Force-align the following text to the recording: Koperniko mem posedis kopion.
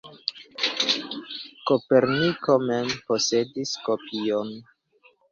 Koperniko 1.71 2.55
mem 2.69 2.89
posedis 3.11 3.75
kopion. 3.89 4.49